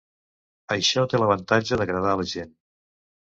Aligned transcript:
Això 0.75 1.03
té 1.11 1.19
l'avantatge 1.23 1.79
d'agradar 1.81 2.15
a 2.17 2.21
la 2.23 2.27
gent. 2.35 2.57